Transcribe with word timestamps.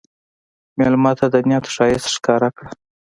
مېلمه 0.77 1.11
ته 1.19 1.25
د 1.33 1.35
نیت 1.47 1.65
ښایست 1.73 2.07
ښکاره 2.15 2.49
کړه. 2.57 2.69